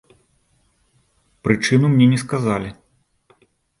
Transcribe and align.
Прычыну 1.47 1.87
мне 1.91 2.07
не 2.15 2.19
сказалі. 2.25 2.69